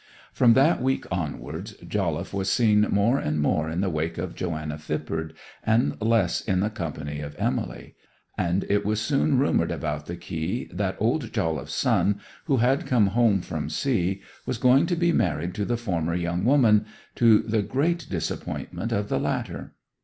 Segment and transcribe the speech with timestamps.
[0.33, 4.79] From that week onwards, Jolliffe was seen more and more in the wake of Joanna
[4.79, 7.93] Phippard and less in the company of Emily;
[8.35, 13.07] and it was soon rumoured about the quay that old Jolliffe's son, who had come
[13.13, 17.61] home from sea, was going to be married to the former young woman, to the
[17.61, 19.75] great disappointment of the latter.